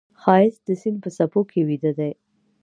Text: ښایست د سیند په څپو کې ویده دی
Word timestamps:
ښایست 0.21 0.61
د 0.67 0.69
سیند 0.81 0.97
په 1.03 1.09
څپو 1.17 1.41
کې 1.49 1.59
ویده 1.67 1.91
دی 1.99 2.11